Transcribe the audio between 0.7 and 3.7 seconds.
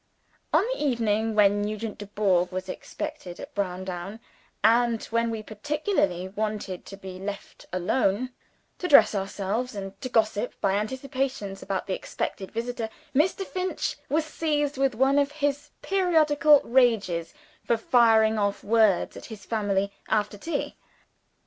evening when Nugent Dubourg was expected at